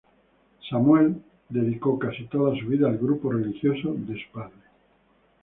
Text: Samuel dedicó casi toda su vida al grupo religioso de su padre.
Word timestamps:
Samuel 0.67 1.15
dedicó 1.49 1.99
casi 1.99 2.23
toda 2.25 2.57
su 2.57 2.65
vida 2.65 2.87
al 2.89 2.97
grupo 2.97 3.31
religioso 3.31 3.93
de 3.95 4.15
su 4.15 4.31
padre. 4.33 4.55